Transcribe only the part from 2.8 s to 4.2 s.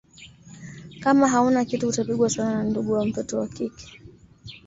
wa mtoto wa kike